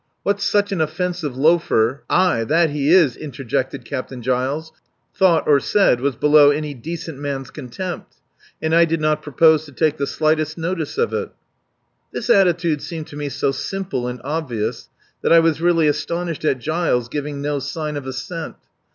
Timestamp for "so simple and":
13.29-14.19